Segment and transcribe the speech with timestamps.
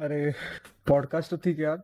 [0.00, 0.32] अरे
[0.86, 1.82] पॉडकास्ट तो ठीक है यार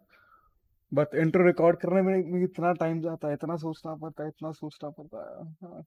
[0.94, 4.52] बट इंट्रो रिकॉर्ड करने में में इतना टाइम जाता है इतना सोचना पड़ता है इतना
[4.52, 5.82] सोचना पड़ता है। हाँ,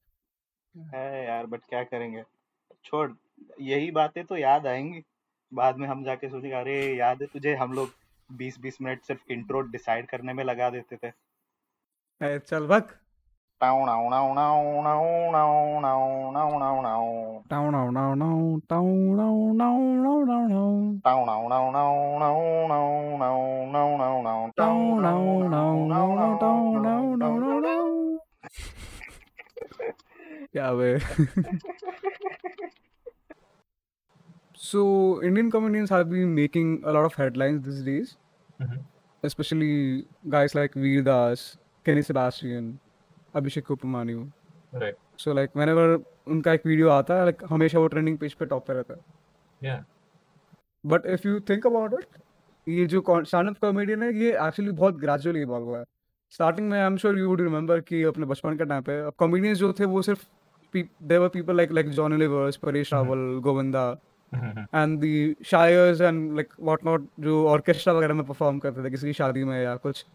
[0.75, 2.23] है यार बट क्या करेंगे?
[2.83, 3.11] छोड़
[3.61, 5.03] यही बातें तो याद आएँगी।
[5.53, 7.55] बाद में हम जाके सोचेंगे अरे याद है तुझे?
[7.55, 7.89] हम लोग
[8.31, 11.11] बीस बीस मिनट सिर्फ़ इंट्रो डिसाइड करने में लगा देते थे।
[12.39, 13.04] चल भग।
[13.61, 15.81] Down, down, down, down, down, down,
[16.33, 17.43] down, down, down.
[17.47, 21.01] Down, down, down, down, down, down, down, down, down.
[21.05, 24.51] Down, down, down, down, down, down, down, down, down, down.
[24.57, 27.61] Down, down, down, down, down, down, down,
[30.53, 30.99] down.
[34.53, 38.17] So Indian comedians have been making a lot of headlines these days,
[39.23, 41.03] especially guys like Veer
[41.85, 42.81] Kenny Sebastian.
[43.35, 44.31] Abhishek Upamanu.
[44.73, 44.95] Right.
[45.17, 45.87] So like whenever
[46.27, 48.99] उनका एक video आता है like हमेशा वो trending page पे top पे रहता है
[49.61, 49.83] Yeah.
[50.83, 52.17] But if you think about it
[52.67, 55.85] ये जो स्टैंड अप कॉमेडियन है ये एक्चुअली बहुत ग्रेजुअली इवॉल्व हुआ है
[56.33, 59.57] स्टार्टिंग में I am sure you would remember कि अपने बचपन के टाइम पे कॉमेडियंस
[59.57, 60.25] जो थे वो सिर्फ़
[60.73, 63.89] they were people like like Johnny Levers Paresh Rawal Govinda.
[64.31, 69.07] And the शायर्स and like what not जो ऑर्केस्ट्रा वगैरह में परफॉर्म करते थे किसी
[69.07, 70.05] की शादी में या कुछ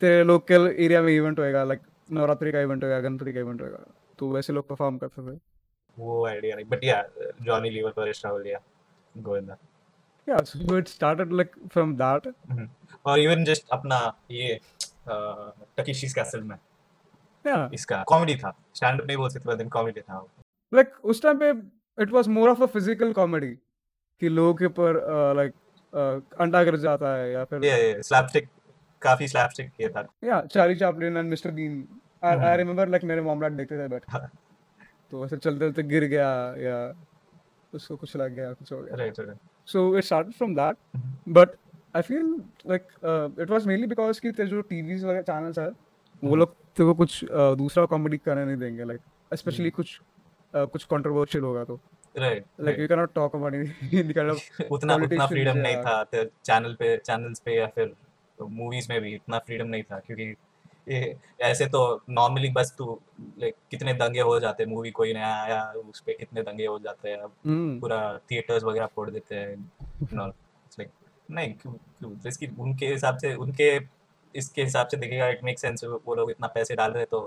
[0.00, 3.84] तेरे लोकल एरिया में इवेंट होएगा लाइक नवरात्रि का इवेंट होएगा गणपति का इवेंट होएगा
[4.18, 5.38] तो वैसे लोग परफॉर्म करते थे।
[5.96, 7.02] वो आइडिया नहीं बट या
[7.42, 8.60] जॉनी लीवर परेश रावल या
[9.14, 9.56] गोविंदा
[10.26, 12.32] या so it started like from that.
[13.06, 13.98] और इवन जस्ट अपना
[14.30, 14.58] ये
[15.08, 16.56] टकीशीज कैसल में।
[17.44, 20.26] या इसका कॉमेडी था। स्टैंड अप नहीं बोल सकते दिन कॉमेडी था।
[20.72, 21.50] लाइक उस टाइम पे
[21.98, 23.50] it was more of a physical comedy
[24.22, 25.00] कि लोगों के ऊपर
[25.36, 25.52] लाइक
[26.40, 27.60] अंडा गिर जाता है या फिर
[28.02, 28.48] स्लैपस्टिक
[29.02, 31.86] काफ़ी स्लैपस्टिक किया था या Charlie Chaplin and mister Bean
[32.24, 32.52] I hmm.
[32.56, 34.28] Remember like मेरे मॉम डैड देखते थे बैठ हाँ।
[35.10, 36.76] तो वैसे चलते चलते गिर गया या
[37.72, 40.76] उसको कुछ लग गया कुछ हो गया right right so it started from that.
[41.28, 41.56] But
[41.94, 42.34] I feel
[42.66, 42.88] like
[43.40, 46.38] it was mainly because कि तेरे जो टीवीज वगैरह चैनल्स है वो Mhm.
[46.38, 49.00] लोग तेरे को कुछ uh, दूसरा कॉमेडी करने नहीं देंगे लाइक
[49.32, 49.98] स्पेशली कुछ
[50.54, 51.78] uh, कुछ कंट्रोवर्शियल होगा तो
[52.14, 53.68] right like you cannot talk about any,
[54.02, 57.94] any kind of उतना उतना फ्रीडम नहीं या- था चैनल पे चैनल्स पे या फिर
[58.40, 60.34] मूवीज़ में भी इतना फ्रीडम नहीं था क्योंकि
[60.86, 61.80] ये ऐसे तो
[62.10, 62.98] नॉर्मली बस तू
[63.38, 67.10] लाइक कितने दंगे हो जाते मूवी कोई नया आया उस पे कितने दंगे हो जाते
[67.10, 67.98] हैं हम्म। पूरा
[68.30, 69.56] थिएटर्स वगैरह फोड़ देते हैं
[70.04, 70.90] लाइक
[71.28, 73.76] नहीं क्यों क्यों तो इसकी उनके हिसाब से उनके
[74.34, 77.20] इसके हिसाब से देखेगा इट मेक सेंस वो लोग इतना पैसे डाल रहे तो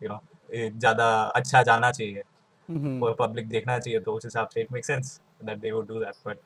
[0.00, 2.22] यू नो ज़्यादा अच्छा जाना चाहिए
[2.68, 5.86] हम्म। और पब्लिक देखना चाहिए तो उस हिसाब से it make sense that they would
[5.88, 6.38] do that but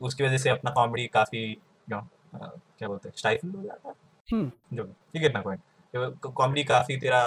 [0.00, 2.00] उसकी वजह से अपना कॉमेडी काफ़ी यू नो
[2.32, 3.94] हाँ, क्या बोलते हैं स्टाइफल हो जाता है।
[4.28, 4.84] हम्म। जो
[5.16, 5.60] ये कितना पॉइंट
[6.24, 7.20] कॉमेडी काफ़ी तेरा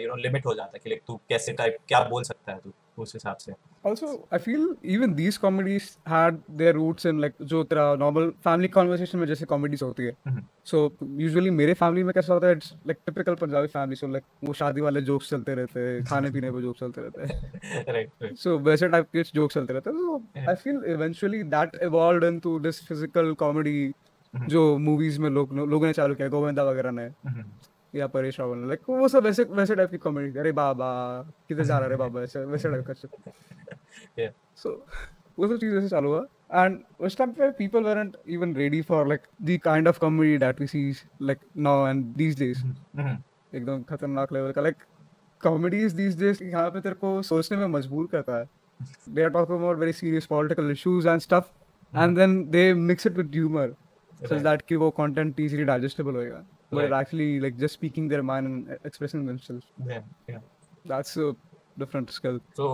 [0.00, 2.58] यू नो लिमिट हो जाता है कि लाइक तू कैसे टाइप क्या बोल सकता है
[2.58, 3.52] तू उस हिसाब से।
[3.86, 8.68] Also I feel even these comedies had their roots in like जो तेरा नॉर्मल फैमिली
[8.68, 10.84] कॉन्वर्सेशन में जैसे कॉमेडीज होती है। सो
[11.20, 14.52] यूजुअली मेरे फैमिली में कैसा होता है it's like typical Punjabi family so like वो
[14.52, 18.88] शादी वाले जोक्स चलते रहते हैं खाने पीने पर जोक्स चलते रहते हैं। सो वैसे
[18.88, 23.92] टाइप के जोक्स चलते रहते हैं। I feel eventually that evolve in this physical comedy
[24.34, 27.10] जो मूवीज़ में लोग लोगों ने चालू किया गोविंदा वगैरह ने
[27.94, 30.90] या परेश रावल ने लाइक वो सब वैसे वैसे टाइप की कॉमेडी अरे बाबा
[31.48, 31.96] किधर जा रहा है?
[31.96, 32.94] बाबा ऐसे वैसे टाइप का
[34.18, 34.30] Yeah.
[34.56, 34.70] सो
[35.38, 39.00] वो सब चीज़ ऐसे चालू हुआ। एंड उस टाइम पे people weren't even ready for
[39.10, 40.82] like the kind of comedy that we see
[41.28, 42.64] like now and these days.
[43.54, 44.76] एकदम खतरनाक लेवल का लाइक
[45.40, 48.48] कॉमेडीज दीज डेज़ यहाँ पे तेरे को सोचने में मजबूर करता है।
[49.08, 53.16] They are talking about very serious political issues and stuff and then they mix it
[53.16, 53.74] with humour
[54.22, 54.42] so Right.
[54.44, 56.92] that कि वो content easily digestible होएगा but Right.
[56.98, 60.42] actually like just speaking their mind and expressing themselves Yeah, yeah.
[60.86, 61.30] that's a
[61.78, 62.68] different skill So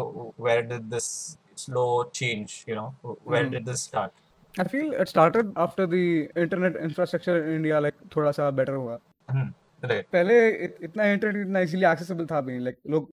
[0.46, 1.10] where did this
[1.56, 1.86] slow
[2.20, 3.52] change, you know, where Mhm.
[3.52, 4.12] did this start?
[4.54, 6.04] I feel it started after the
[6.44, 8.98] internet infrastructure in India like थोड़ा सा better हुआ
[9.28, 9.48] Hmm.
[9.82, 10.06] Right.
[10.12, 13.10] पहले इत, इतना internet इतना easily accessible था भी like लोग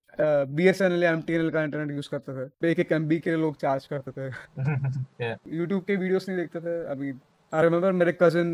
[0.55, 2.79] बी एस एन एल या एम टी एन एल का इंटरनेट यूज़ करते थे एक
[2.79, 5.37] एक एम बी के लिए लोग चार्ज करते थे yeah.
[5.53, 7.11] यूट्यूब के वीडियोस नहीं देखते थे अभी
[7.53, 8.47] आई रिमेंबर मेरे cousin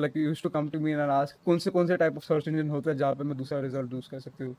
[0.00, 2.48] like use to come to me and ask कौन से कौन से टाइप ऑफ़ सर्च
[2.48, 4.56] इंजन होता है जहाँ पे मैं दूसरा रिज़ल्ट यूज़ कर सकती हूँ?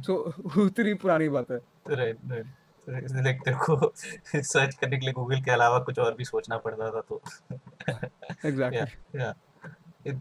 [0.02, 0.14] सो
[0.64, 1.58] उतनी पुरानी बात है।
[1.90, 2.18] Right.
[2.32, 2.52] Right.
[2.88, 6.90] लाइक तेरे को सर्च करने के लिए गूगल के अलावा कुछ और भी सोचना पड़ता
[6.90, 7.20] था तो।
[8.48, 10.12] एग्जैक्टली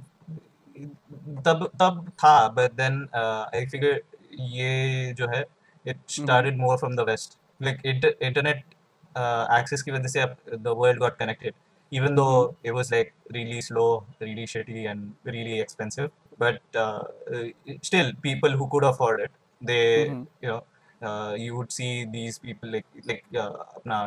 [1.45, 3.97] तब तब था but then uh, I figure
[4.39, 5.44] ये जो है
[5.85, 7.38] it started more from the west.
[7.59, 8.63] Like inter, internet
[9.15, 10.25] uh, access की वजह से
[10.63, 11.53] the world got connected.
[11.92, 13.88] even though it was like really slow
[14.20, 16.10] really shitty and really expensive
[16.42, 17.02] but uh,
[17.34, 17.44] uh,
[17.82, 19.32] still people who could afford it
[19.70, 20.26] they Mhm.
[20.44, 20.60] you know
[21.08, 23.98] uh, you would see these people like like uh, अपना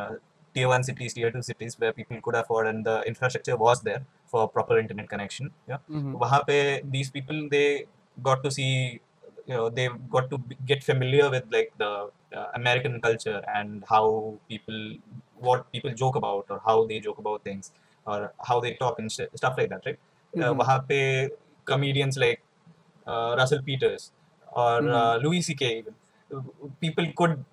[0.56, 4.02] tier one cities, tier two cities where people could afford and the infrastructure was there
[4.32, 5.46] for proper internet connection.
[5.70, 5.78] Yeah.
[5.98, 6.12] Mhm.
[6.22, 6.56] वहाँ पे
[6.96, 7.66] these people they
[8.28, 8.72] got to see
[9.50, 9.86] you know they
[10.16, 11.90] got to be- get familiar with like the
[12.38, 14.04] uh, American culture and how
[14.52, 14.78] people
[15.39, 17.71] what people joke about or how they joke about things
[18.05, 20.57] or how they talk and st- stuff like that right uh, Mhm.
[20.61, 20.99] वहाँ पे
[21.65, 22.41] comedians like
[23.07, 24.11] uh, Russell Peters
[24.51, 24.93] or mm-hmm.
[25.01, 25.71] uh, Louis C.K.
[25.77, 25.93] even
[26.35, 26.41] uh,
[26.85, 27.43] people could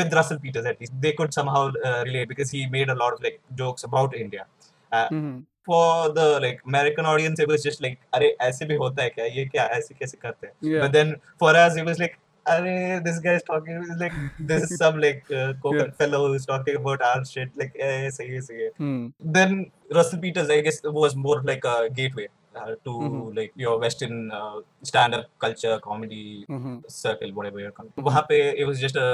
[0.00, 3.12] with Russell Peters at least they could somehow uh, relate because he made a lot
[3.12, 4.46] of like jokes about India
[4.92, 5.44] uh, Mhm.
[5.64, 9.24] for the like American audience, it was just like, अरे ऐसे भी होता है क्या?
[9.34, 9.66] ये क्या?
[9.76, 10.54] ऐसे कैसे करते हैं?
[10.70, 10.80] Yeah.
[10.84, 11.12] But then
[11.42, 12.16] for us, it was like,
[12.51, 14.13] अरे this guy is talking it was like
[14.49, 15.95] this is some like uh, coconut Yeah.
[16.01, 18.69] fellow who's talking about our shit like eh, सही है सही है.
[18.83, 19.01] Hmm.
[19.37, 19.55] Then
[19.97, 22.27] Russell Peters, I guess, was more of like a gateway
[22.61, 23.25] uh, to Mhm.
[23.39, 24.55] like your Western uh,
[24.91, 26.21] stand-up culture, comedy
[26.59, 26.77] Mhm.
[26.99, 27.91] circle, whatever you're calling.
[28.07, 29.09] वहाँ पे it was just a,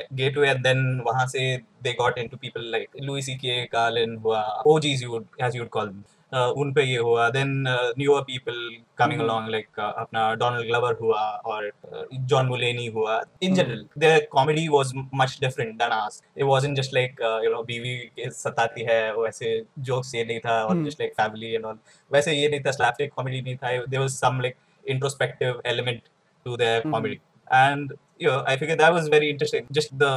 [0.00, 1.46] a gateway, and then वहाँ से
[1.86, 3.56] they got into people like Louis C.K.
[3.76, 4.42] Carlin हुआ,
[4.74, 6.04] OGs you would as you would call them.
[6.37, 8.57] Uh, उन पे ये हुआ then uh, newer people
[9.01, 9.23] coming Mhm.
[9.25, 11.21] along like uh, अपना Donald Glover हुआ
[11.53, 13.55] और uh, John Mulaney हुआ in Mhm.
[13.59, 14.91] general their comedy was
[15.21, 18.99] much different than ours it wasn't just like uh, you know बीवी के सताती है
[19.15, 19.53] वैसे
[19.89, 20.85] jokes ये नहीं था और Mhm.
[20.89, 21.79] just like family and all
[22.17, 24.59] वैसे ये नहीं था slapstick comedy नहीं था there was some like
[24.97, 26.13] introspective element
[26.45, 26.93] to their Mhm.
[26.97, 27.19] comedy
[27.63, 30.13] and you know I figured that was very interesting just the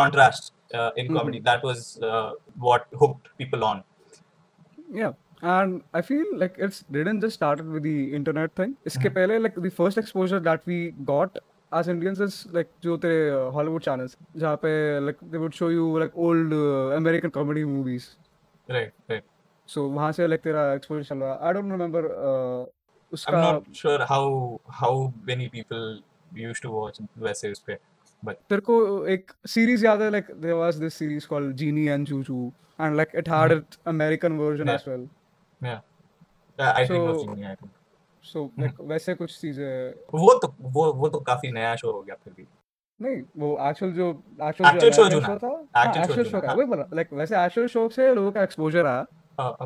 [0.00, 1.18] contrast uh, in Mhm.
[1.20, 1.82] comedy that was
[2.12, 2.30] uh,
[2.70, 3.82] what hooked people on
[5.02, 5.12] Yeah.
[5.43, 8.71] And I feel like it's didn't just started with the internet thing.
[8.87, 9.13] इसके Mhm.
[9.15, 10.79] पहले like the first exposure that we
[11.11, 11.37] got
[11.79, 14.71] as Indians is like जो तेरे uh, Hollywood channels जहाँ पे
[15.05, 18.07] like they would show you like old uh, American comedy movies.
[18.77, 19.23] right right
[19.75, 21.39] So वहाँ से like तेरा exposure चल रहा.
[21.49, 24.23] I don't remember uh, I'm उसका not sure how
[24.81, 24.91] how
[25.29, 25.85] many people
[26.41, 27.77] used to watch वैसे उस पे
[28.23, 28.79] but तेरे को
[29.15, 32.41] एक series याद है like there was this series called Genie and Juju
[32.79, 34.81] and like it had its American version Yeah.
[34.81, 35.07] as well.
[35.64, 35.80] Yeah.
[36.88, 37.70] Think.
[38.24, 39.70] So like वैसे कुछ चीज़ें
[40.14, 42.46] वो तो वो वो तो काफ़ी नया शो हो गया फिर भी।
[43.00, 44.08] नहीं वो एक्चुअल जो
[44.42, 45.50] एक्चुअल जो शो ना, था
[45.82, 49.00] एक्चुअल शो का। वही बोला लाइक वैसे एक्चुअल शो से लोगों का एक्सपोजर आया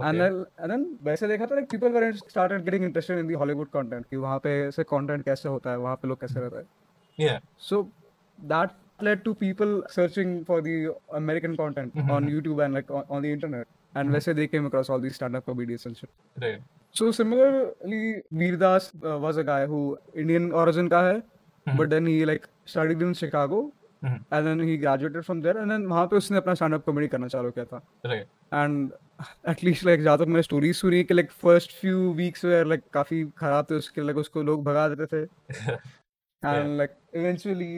[0.08, 3.68] एंड एंड देन वैसे देखा था like people were started getting interested in the Hollywood
[3.70, 6.66] content कि वहाँ पे ऐसे कंटेंट कैसे होता है वहाँ पे लोग कैसे रहते हैं।
[7.18, 7.40] Yeah
[7.70, 7.82] so
[8.38, 8.70] that
[9.06, 10.72] led to people searching for the
[11.18, 13.68] American content on YouTube and like on, on the internet.
[13.96, 14.12] And Mhm.
[14.12, 16.10] वैसे they came across all these stand-up comedians and shit.
[16.44, 16.60] right
[16.98, 18.00] So similarly,
[18.34, 21.76] Veerdas uh, was a guy who Indian origin का है, Mhm.
[21.78, 23.58] but then he like studied in Chicago,
[24.04, 24.18] Mhm.
[24.32, 27.28] and then he graduated from there, and then वहाँ पे उसने अपना stand-up comedy करना
[27.28, 27.82] चालू किया था.
[28.06, 28.88] right And
[29.48, 32.82] at least like जहाँ तक मैंने stories सुनी कि like first few weeks were like
[32.92, 35.26] काफ़ी खराब थे उसके like उसको लोग भगा देते थे.
[36.46, 36.80] And yeah.
[36.80, 37.72] like eventually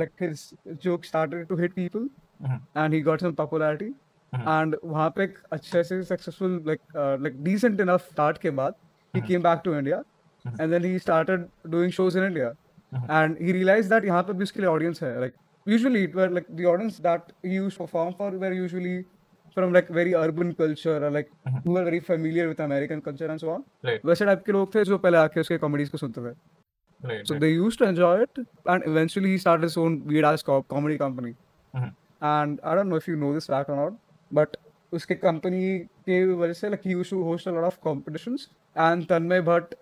[0.00, 0.54] like his
[0.86, 2.04] joke started to hit people,
[2.42, 2.60] Mhm.
[2.76, 3.90] and he got some popularity.
[4.32, 4.48] Mm-hmm.
[4.50, 6.80] And वहाँ पे अच्छे से successful like
[7.22, 8.74] like decent enough start के बाद
[9.14, 9.98] ही came back to India
[10.44, 12.48] and then he started doing shows in India
[12.92, 15.34] and he realize that यहाँ पे भी उसके लिए ऑडियंस है like
[15.66, 19.00] usually it were like the audience that he use perform for were usually
[19.56, 21.28] from like very urban culture like
[21.66, 23.64] वो are very familiar with American culture and so on
[24.04, 27.48] वैसे type के लोग थे जो पहले आके उसके कॉमेडीज को सुनते थे। So they
[27.48, 32.76] use to enjoy it and eventually he start his own weed comedy company and I
[32.76, 33.98] don't know if you know this back और नॉट
[34.30, 34.56] but
[34.92, 35.78] उसके कंपनी
[36.08, 39.74] के वजह से like he used to host a lot of competitions and Tanmay Bhatt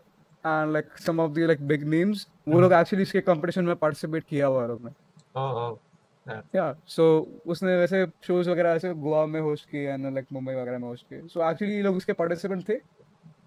[0.44, 4.24] and like some of the like big names वो लोग actually इसके competition में participate
[4.28, 4.90] किया हुआ है लोग ने
[5.36, 5.78] oh oh
[6.26, 10.54] yeah yeah so उसने वैसे shows वगैरह ऐसे गोवा में host किए then, like मुंबई
[10.54, 12.80] वगैरह में host किए so actually ये लोग उसके participant थे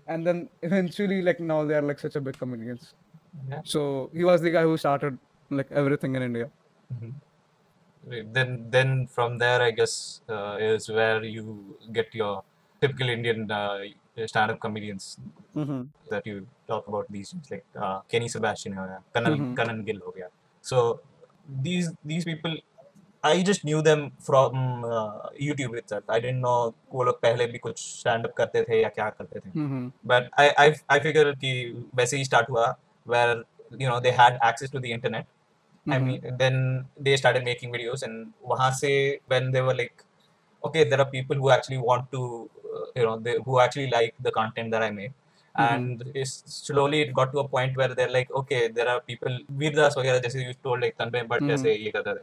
[0.08, 2.94] and then eventually like now they are like such a big comedians
[3.50, 5.18] yeah so he was the guy who started
[5.50, 6.50] like everything in India.
[6.94, 7.01] Mhm.
[7.01, 7.26] Right.
[8.37, 12.42] Then, then from there, I guess uh, is where you get your
[12.81, 13.78] typical Indian uh,
[14.26, 15.19] stand-up comedians
[15.54, 15.83] Mm-hmm.
[16.11, 19.54] that you talk about these days, like uh, Kenny Sebastian हो गया, Kanan Mhm.
[19.57, 20.28] Kanan Gill हो गया.
[20.62, 21.00] So
[21.62, 22.57] these these people,
[23.23, 26.04] I just knew them from uh, YouTube itself.
[26.09, 29.50] I didn't know वो लोग पहले भी कुछ stand-up करते थे या क्या करते थे.
[29.50, 29.85] Mm-hmm.
[30.12, 30.66] But I I
[30.97, 31.52] I figure कि
[31.95, 32.75] वैसे ही start हुआ
[33.14, 33.37] where
[33.83, 35.26] you know they had access to the internet.
[35.88, 36.07] I Mhm.
[36.07, 38.92] mean, then they started making videos, and वहाँ से
[39.28, 40.04] when they were like,
[40.64, 44.14] okay, there are people who actually want to, uh, you know, they, who actually like
[44.21, 45.12] the content that I make,
[45.57, 49.38] and it's, slowly it got to a point where they're like, okay, there are people,
[49.62, 51.49] Veerdas वगैरह जैसे you told like Tanmay but Mhm.
[51.49, 52.23] जैसे ये करते थे,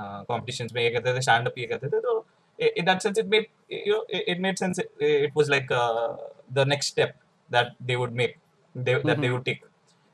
[0.00, 2.24] uh, competitions में ये करते थे, stand up ये करते थे, तो
[2.62, 4.78] i- in that sense it made, you know, it, it made sense.
[4.78, 6.16] It, it was like uh,
[6.60, 7.16] the next step
[7.50, 8.38] that they would make,
[8.74, 9.32] they, that they Mhm.
[9.34, 9.62] would take,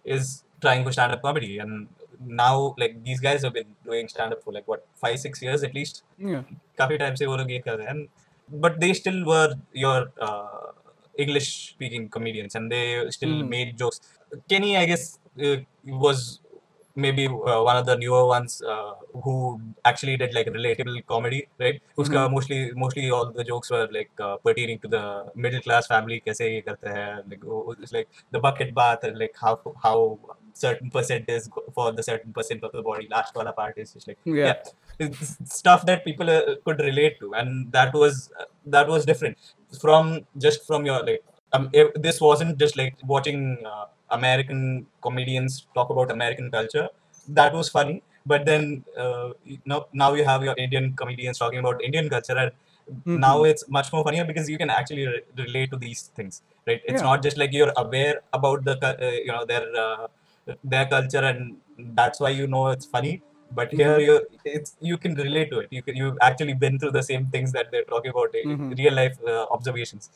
[0.04, 1.88] is trying to stand up comedy and
[2.42, 5.62] now like these guys have been doing stand up for like what five six years
[5.70, 6.42] at least Yeah.
[6.78, 9.48] काफी time से वो लोग ये कर रहे हैं and but they still were
[9.84, 10.68] your uh,
[11.25, 12.84] English speaking comedians and they
[13.16, 13.48] still Mhm.
[13.54, 14.00] made jokes
[14.52, 15.04] Kenny I guess
[15.48, 15.56] uh,
[16.06, 16.22] was
[17.04, 18.92] maybe uh, one of the newer ones uh,
[19.25, 19.34] who
[19.90, 22.32] actually did like relatable comedy right उसका Mhm.
[22.37, 25.04] mostly mostly all the jokes were like uh, pertaining to the
[25.46, 29.22] middle class family कैसे ये करते हैं like वो- it's like the bucket bath and
[29.25, 29.54] like how
[29.87, 29.96] how
[30.53, 34.07] certain percent is for the certain percent of the body last wala part is just
[34.07, 34.53] like Yeah.
[35.00, 35.10] yeah
[35.45, 38.45] stuff that people uh, could relate to and that was uh,
[38.75, 39.38] that was different
[39.81, 41.24] from just from your like
[41.55, 43.39] um, if this wasn't just like watching
[43.72, 43.86] uh,
[44.19, 46.88] american comedians talk about american culture
[47.39, 51.60] that was funny but then uh, you know now you have your indian comedians talking
[51.65, 52.51] about indian culture and
[53.25, 53.50] now Mhm.
[53.50, 56.36] it's much more funnier because you can actually re- relate to these things
[56.67, 57.10] right it's Yeah.
[57.10, 60.07] not just like you're aware about the uh, you know their uh,
[60.64, 63.12] their culture and that's why you know it's funny
[63.58, 64.06] but here Mhm.
[64.06, 64.14] you
[64.56, 67.52] it's you can relate to it you can you've actually been through the same things
[67.58, 68.72] that they're talking about uh, Mhm.
[68.82, 70.10] real life uh, observations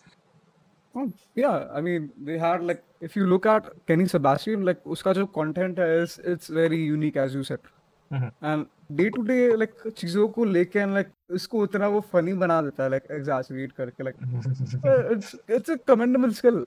[0.94, 5.12] Oh, yeah, I mean, they had like if you look at Kenny Sebastian, like उसका
[5.18, 7.70] जो content है is it's very unique as you said.
[8.10, 8.26] Mhm.
[8.50, 8.66] And
[8.98, 12.84] day to day like चीजों को लेके and like इसको उतना वो funny बना देता
[12.84, 14.20] है like exaggerate करके like
[14.90, 16.60] uh, it's it's a commendable skill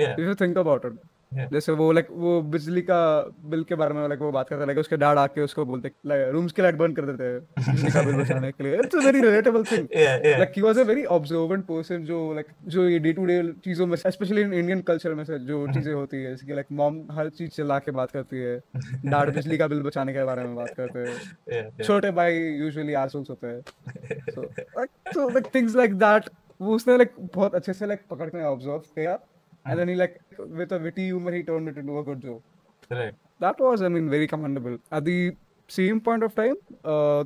[0.00, 0.98] yeah if you think about it.
[0.98, 1.11] Yeah.
[1.53, 4.67] जैसे वो लाइक वो बिजली का बिल के बारे में लाइक वो बात करता है
[4.67, 5.91] लाइक उसके डैड आके उसको बोलते
[6.31, 8.99] रूम्स की लाइट बंद कर देते हैं बिजली का बिल बचाने के लिए। It's a
[8.99, 9.87] very relatable thing
[10.39, 13.87] like he was a very observant person जो like जो ये डे टू डे चीज़ों
[13.87, 17.07] में स्पेशली इन इंडियन कल्चर में से जो चीज़ें होती है जैसे कि लाइक मॉम
[17.11, 18.63] हर चीज़ चला के बात करती है
[19.05, 21.69] डैड बिजली का बिल बचाने के बारे में बात करते हैं.
[21.83, 23.61] छोटे भाई यूजुअली आसुल्स होते हैं।
[25.13, 26.29] So like things like that
[26.61, 29.19] वो उसने like बहुत अच्छे से like पकड़ के ऑब्ज़र्व किया।
[29.65, 30.19] And then he like
[30.59, 33.89] with a witty humor he turned it into a good joke right that was I
[33.89, 34.77] mean very commendable.
[34.91, 35.35] At the
[35.69, 37.23] same point of time, uh,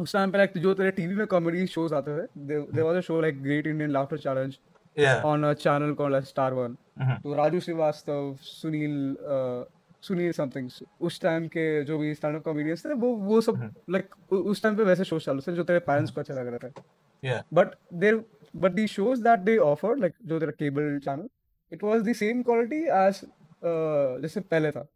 [0.00, 2.96] उस time पे like जो तेरे TV में comedy shows आते थे there, there was
[2.96, 4.58] a show like Great Indian Laughter Challenge
[4.96, 6.76] yeah on a channel called as Star One.
[7.00, 7.22] Mhm.
[7.22, 9.64] तो Raju Srivastava Sunil uh,
[10.02, 10.68] Sunil something
[11.06, 14.76] उस time के जो भी स्टैंड अप कॉमेडियंस थे वो वो सब लाइक उस टाइम
[14.76, 16.84] पे वैसे शोज़ चालू थे जो तेरे पेरेंट्स को अच्छा लग रहा था
[17.22, 18.16] yeah but there
[18.64, 21.26] but the shows that they offered like जो तेरा cable channel
[21.70, 24.86] it was the same quality as uh, जैसे पहले था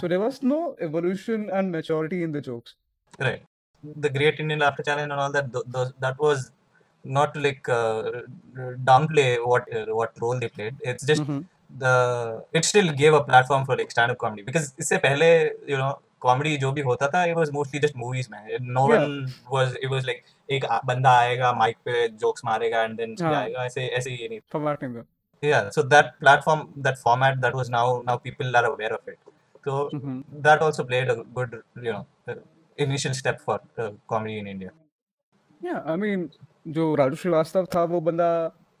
[0.00, 2.74] so there was no evolution and maturity in the jokes
[3.26, 3.42] right
[4.06, 6.50] the great indian laughter challenge and all that th- those, that was
[7.04, 8.02] not to like uh,
[8.90, 11.44] downplay what uh, what role they played it's just Mhm.
[11.82, 11.92] the
[12.60, 15.28] it still gave a platform for like stand up comedy because इससे पहले
[15.72, 15.92] you know
[16.26, 19.06] comedy जो भी होता था it was mostly just movies man It- no Yeah.
[19.06, 19.16] one
[19.56, 20.24] was it was like
[20.56, 23.30] एक बंदा आएगा mic पे जोक्स मारेगा एंड देन हाँ.
[23.32, 24.40] जाएगा ऐसे ऐसे ये नहीं
[24.80, 25.04] them
[25.42, 29.18] yeah so that platform that format that was now now people are aware of it
[29.64, 30.16] so Mhm.
[30.44, 32.36] that also played a good you know uh,
[32.78, 34.70] initial step for uh, comedy in india
[35.60, 36.28] yeah i mean
[36.76, 38.28] जो राजू श्रीवास्तव था वो बंदा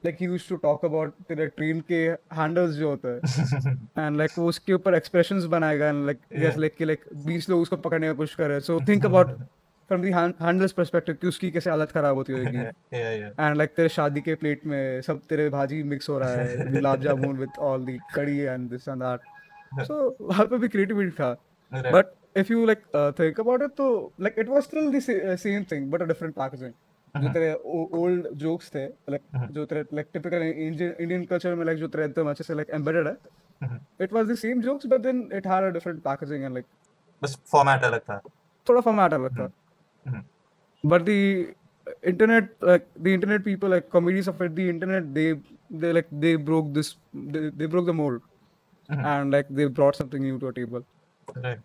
[0.04, 2.00] like he used to talk about तेरे train के
[2.38, 6.74] handles जो होते हैं and like वो उसके ऊपर एक्सप्रेशंस बनाएगा एंड लाइक जैसे लाइक
[6.76, 9.30] कि लाइक 20 लोग उसको पकड़ने की कोशिश कर रहे हैं so think about
[9.90, 12.58] from the handles perspective कि उसकी कैसे हालत खराब होती होगी।
[12.92, 17.00] एंड लाइक तेरे शादी के प्लेट में सब तेरे भाजी मिक्स हो रहा है gulab
[17.02, 21.32] jamun with all the कड़ी and this and that so वहाँ पे भी क्रिएटिविटी था।
[21.72, 22.82] But if you like
[23.20, 23.86] think about it तो
[24.20, 26.72] like it was still the same thing but a different packaging
[27.14, 27.52] जो तेरे
[27.98, 32.30] ओल्ड जोक्स थे लाइक जो तेरे लाइक टिपिकल इंडियन कल्चर में लाइक जो तेरे एकदम
[32.30, 35.70] अच्छे से लाइक एम्बेडेड है it was the same jokes but then it had a
[35.74, 36.66] different packaging and like
[37.22, 38.20] बस फॉर्मेट अलग था।
[38.66, 39.50] थोड़ा फॉर्मेट अलग था।
[40.06, 40.22] Mhm.
[40.92, 41.20] but the
[42.12, 45.28] internet like the internet people like comedians of it the internet they
[45.82, 46.90] they like they broke this
[47.34, 48.20] they, they broke the mold
[48.90, 49.04] Mhm.
[49.12, 50.84] and like they brought something new to a table
[51.46, 51.64] right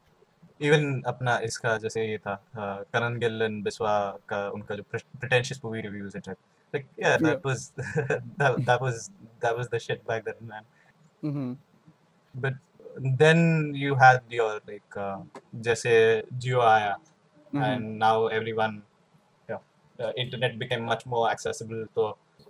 [0.67, 3.93] even अपना इसका जैसे ये था uh, Karan Gill and Biswa
[4.29, 4.83] का उनका जो
[5.21, 6.37] pretentious movie reviews and shit
[6.75, 7.39] like yeah that Yeah.
[7.49, 7.63] was
[8.41, 8.99] that, that was
[9.45, 10.67] that was the shit back then man
[11.23, 11.49] mm-hmm.
[12.35, 12.59] but
[13.23, 13.41] then
[13.83, 15.17] you had your like uh,
[15.67, 15.93] जैसे
[16.45, 16.93] जियो आया
[17.53, 17.63] Mhm.
[17.67, 18.75] and now everyone
[19.49, 19.59] yeah,
[19.99, 22.05] uh, internet became much more accessible तो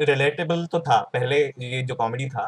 [0.10, 2.46] relatable तो था पहले ये जो comedy था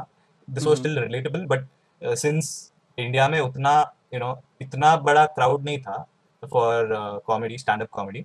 [0.47, 0.83] this was Mhm.
[0.83, 1.65] still relatable but
[2.01, 2.51] uh, since
[2.97, 3.73] India में उतना
[4.13, 6.05] you know इतना बड़ा crowd नहीं था
[6.43, 8.23] for uh, comedy stand up comedy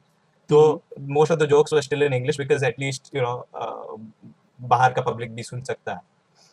[0.50, 0.60] तो
[1.16, 3.98] most of the jokes were still in English because at least you know uh,
[4.58, 6.00] बाहर का public भी सुन सकता है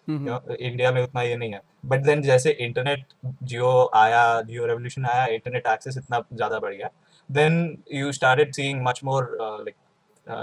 [0.07, 0.25] Mm-hmm.
[0.27, 1.59] you know, इंडिया में उतना ये नहीं है
[1.91, 3.05] बट देन जैसे इंटरनेट
[3.43, 6.89] जियो आया जियो रेवोल्यूशन आया इंटरनेट एक्सेस इतना ज़्यादा बढ़ गया
[7.29, 9.75] then you started seeing much more like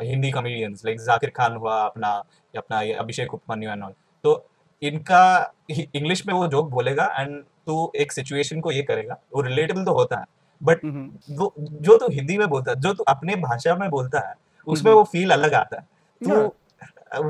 [0.02, 2.10] Hindi comedians like Zakir Khan हुआ अपना
[2.54, 3.92] अपना ये अभिषेक उपमन्यु एंड ऑल
[4.24, 4.44] तो
[4.82, 5.24] इनका
[5.70, 9.92] इंग्लिश में वो जोक बोलेगा एंड तू एक सिचुएशन को ये करेगा वो रिलेटेबल तो
[9.94, 10.24] होता है
[10.60, 10.80] बट
[11.30, 14.34] वो जो तू हिंदी में बोलता है जो तू अपने भाषा में बोलता है
[14.66, 15.86] उसमें वो फील अलग आता है।
[16.20, 16.56] तो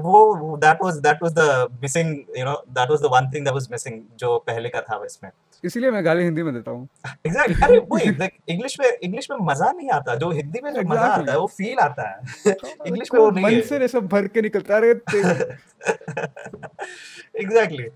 [0.02, 3.54] वो that was that was the missing you know that was the one thing that
[3.54, 5.30] was missing जो पहले का था इसमें।
[5.64, 6.88] इसीलिए मैं गाली हिंदी में देता हूँ
[7.26, 10.82] एग्जैक्टली अरे वही लाइक इंग्लिश में इंग्लिश में मज़ा नहीं आता जो हिंदी में जो
[10.88, 12.54] मज़ा आता है वो फील आता है
[12.86, 14.94] इंग्लिश में वो नहीं मन से सब भर के निकलता है
[17.44, 17.88] exactly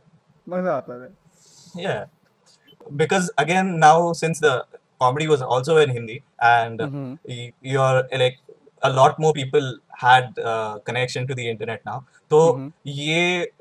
[0.48, 1.08] मज़ा आता है
[1.84, 2.04] yeah
[3.00, 4.52] because again now since the
[5.02, 6.14] comedy was also in hindi
[6.50, 7.08] and Mhm.
[7.36, 8.38] y- you're like
[8.82, 9.66] a lot more people
[10.04, 11.98] had uh, connection to the internet now
[12.30, 12.72] तो Mhm.
[13.00, 13.52] ये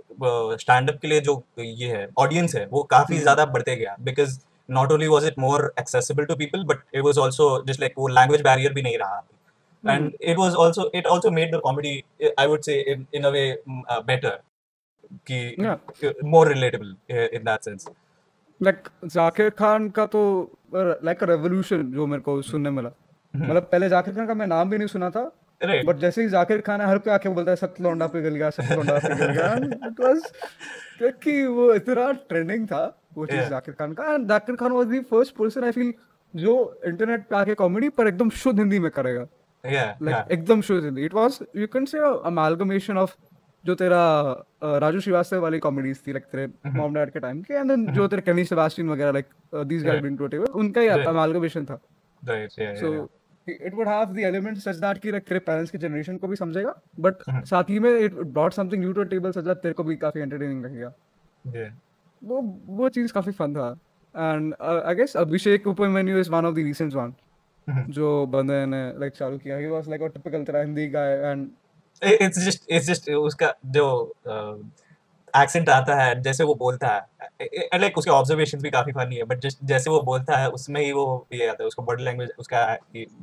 [0.62, 3.22] स्टैंड अप के लिए जो ये है ऑडियंस है वो काफ़ी Mhm.
[3.22, 7.20] ज़्यादा बढ़ते गया। Because not only was it more accessible to people but it was
[7.20, 9.24] also just like वो लैंग्वेज बैरियर भी नहीं रहा।
[9.84, 11.90] and it was also it also made the comedy
[12.44, 14.32] i would say in, in a way mm, uh, better
[15.30, 15.76] ki, Yeah.
[16.24, 17.86] more relatable uh, in that sense
[18.62, 20.22] like Zakir Khan का तो
[20.76, 22.90] like revolution जो मेरे को सुनने मिला।
[23.34, 25.24] मतलब पहले जाकिर खान का मैं नाम भी नहीं सुना था
[25.62, 25.86] right.
[25.86, 28.72] बट जैसे ही जाकिर खान हर कोई आके बोलता है सख्त लौंडा पिघल गया सख्त
[28.72, 29.54] लौंडा पिघल गया
[29.88, 30.22] इट वाज
[31.24, 32.84] कि वो इतना ट्रेंडिंग था
[33.16, 33.50] वो चीज़ Yeah.
[33.50, 35.94] जाकिर खान का। And Zakir Khan was the first person I feel
[36.34, 36.54] जो
[36.88, 39.28] इंटरनेट पे आके कॉमेडी पर एकदम शुद्ध हिंदी में करेगा।
[40.02, 41.06] लाइक एकदम शुद्ध Hindi.
[41.06, 43.16] It was you can say amalgamation of
[43.64, 44.02] जो तेरा
[44.82, 48.08] राजू श्रीवास्तव वाली कॉमेडीज थी लाइक तेरे मॉम डैड के टाइम के एंड देन जो
[48.08, 49.26] तेरे केनी सेबास्टियन वगैरह like
[49.66, 50.02] these guys.
[50.02, 50.88] Bring to table उनका ही.
[50.88, 51.80] अमालगमेशन था।
[52.22, 53.10] Yeah, so
[53.50, 56.74] it would have the elements such that कि तेरे पेरेंट्स की जनरेशन को भी समझेगा
[57.00, 57.44] बट Mhm.
[57.46, 60.22] साथ ही में it brought something new to table such that तेरे को भी काफ़ी
[60.22, 60.94] एंटरटेनिंग लगेगा.
[62.22, 63.70] वो वो चीज़ काफ़ी फन था
[64.16, 67.14] and I guess Abhishek Upamanyu is one of the recent one.
[67.90, 71.48] जो बंदे ने लाइक चालू किया he was like a typical तेरा Hindi guy and
[72.02, 73.84] it's just it's just उसका जो
[75.36, 79.48] एक्सेंट आता है जैसे वो बोलता है लाइक उसके ऑब्जर्वेशन भी काफ़ी फनी है बट
[79.64, 82.66] जैसे वो बोलता है उसमें ही वो ये आता है उसका बॉडी लैंग्वेज उसका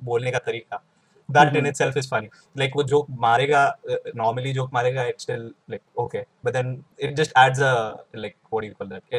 [0.04, 0.82] बोलने का तरीका
[1.28, 1.68] that in Mhm.
[1.68, 2.28] Itself is funny
[2.58, 3.64] like वो जोक मारेगा
[4.16, 7.72] नॉर्मली जोक मारेगा it's still like okay but then it just adds a
[8.16, 9.14] like what you call that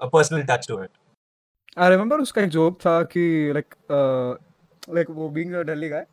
[0.00, 0.90] a personal touch to it
[1.78, 3.74] I remember उसका एक joke था कि like
[4.88, 6.06] like वो being a Delhi guy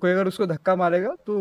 [0.00, 1.36] कोई अगर उसको धक्का मारेगा तो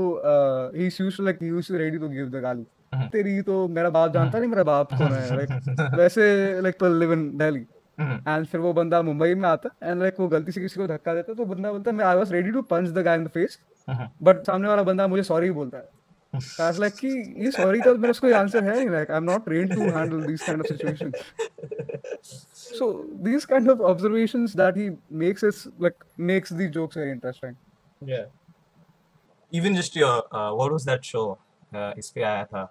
[0.75, 2.82] he used to like he used to ready to give the गाली Mhm.
[3.11, 5.35] तेरी तो मेरा बाप जानता नहीं मेरा बाप कौन है?
[5.35, 7.65] लाइक वैसे लाइक पर लिव इन दिल्ली
[7.99, 11.13] एंड फिर वो बंदा मुंबई में आता एंड लाइक वो गलती से किसी को धक्का
[11.13, 13.59] देता तो बंदा बोलता है I was ready to punch the guy in the face
[13.89, 15.89] but सामने वाला बंदा मुझे सॉरी बोलता है.
[16.33, 17.09] Was like कि
[17.43, 20.21] ये सॉरी का मेरा कोई आंसर है नहीं like I am not trained to handle
[20.27, 21.13] this kind of situations
[22.77, 22.85] so
[23.25, 24.85] these kind of observations that he
[25.23, 27.57] makes is like makes the jokes very interesting.
[28.01, 28.25] Yeah.
[29.51, 31.25] Even just your uh, what was that show?
[31.71, 32.63] Uh, इस पे आया था.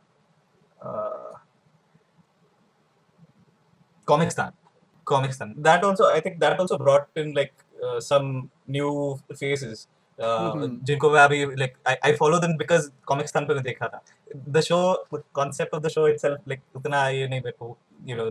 [0.82, 1.32] Uh,
[4.06, 4.52] Comicstan.
[5.04, 5.54] Comicstan.
[5.56, 9.86] That also I think that also brought in like uh, some new faces.
[10.18, 10.84] Uh, Mhm.
[10.84, 14.00] जिनको मैं अभी like I, I follow them because Comicstan पे मैं देखा था.
[14.62, 17.76] Show, the concept of the show itself like उतना ये नहीं मेरे को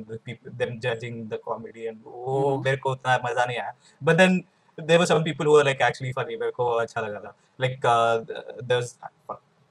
[0.09, 2.65] the people them judging the comedy and वो Mhm.
[2.65, 3.73] मेरे को उतना मज़ा नहीं आया.
[4.03, 4.43] But then
[4.89, 7.89] there were some people who were like actually funny मेरे को अच्छा लगा था like
[7.93, 8.15] uh,
[8.67, 8.95] there's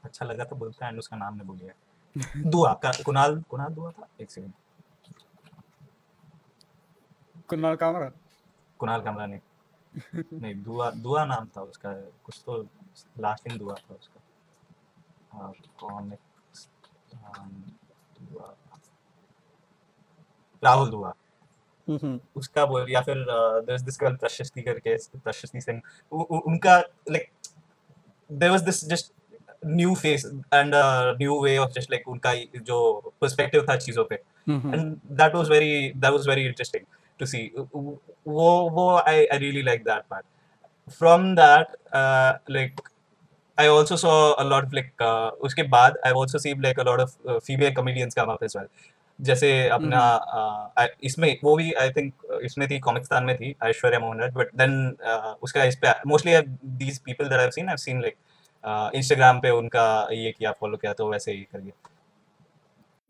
[0.05, 1.73] अच्छा लगा तो बोलता है and उसका नाम नहीं गया
[2.17, 4.53] दुआ कुणाल कुणाल दुआ था एक सेकंड
[7.49, 8.09] कुणाल कामरा
[8.81, 9.41] कुणाल कमरा नहीं
[10.33, 11.93] नहीं दुआ दुआ नाम था उसका
[12.25, 12.63] कुछ तो
[13.21, 14.21] लास्ट इन दुआ था उसका
[15.81, 17.51] कौन um,
[18.21, 18.55] दुआ
[20.63, 21.13] राहुल दुआ
[21.89, 23.25] हम्म उसका बोल या फिर
[23.67, 25.81] there's this girl प्रशस्ति करके प्रशस्ति सिंह
[26.13, 27.33] उनका like
[28.31, 29.13] there was this just
[29.65, 32.35] new face and a new way of just like उनका
[32.67, 34.19] जो perspective था चीज़ों पे
[34.49, 36.87] हम्म and that was very that was very interesting
[37.19, 40.25] to see wo wo I, I really like that part
[40.99, 42.81] from that uh, like
[43.59, 46.83] I also saw a lot of like uh, उसके बाद I've also seen like a
[46.83, 48.69] lot of uh, female comedians come up as well
[49.21, 50.01] जैसे अपना
[50.79, 54.97] uh, इसमें वो भी I think इसमें थी कॉमिक्सतान में थी ऐश्वर्या मोहन बट देन
[55.43, 56.37] उसका इस पे mostly
[56.85, 58.17] these people that I seen I seen like
[58.65, 61.71] Instagram पे उनका ये किया फॉलो किया तो वैसे ही कर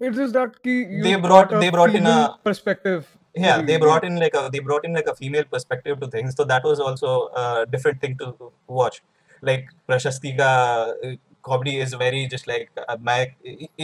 [0.00, 4.18] इट इज़ दैट कि they brought they brought in a perspective या they brought in
[4.18, 7.18] like a they brought in like a female perspective to things so that was also
[7.18, 9.00] a different thing to watch
[9.42, 10.52] like Prashasti का
[11.42, 13.20] comedy is very just like मैं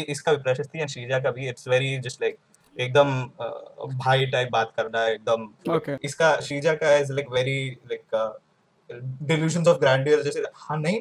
[0.04, 2.36] इसका भी Prashasti and Shreeja का भी it's very just like
[2.76, 3.12] एकदम
[3.96, 5.48] भाई type बात करना एकदम
[6.04, 7.58] इसका श्रीजा का is like very
[7.90, 8.40] like
[9.22, 11.00] delusion of grandeur जैसे हाँ नहीं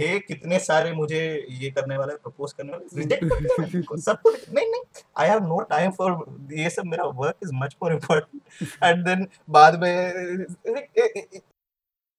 [0.00, 5.02] थे कितने सारे मुझे ये करने वाले प्रपोज करने वाले रिजेक्ट सब कुछ नहीं नहीं
[5.18, 9.26] I have no time for ये सब मेरा work is much more important and then
[9.50, 10.00] बाद में